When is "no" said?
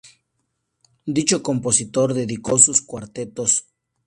3.67-3.71